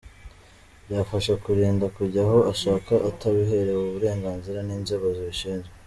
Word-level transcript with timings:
Byafasha 0.85 1.31
kumurinda 1.41 1.85
kujya 1.97 2.19
aho 2.25 2.39
ashaka 2.53 2.93
atabiherewe 3.09 3.81
uburenganzira 3.85 4.59
n’inzego 4.67 5.05
zibishinzwe. 5.17 5.73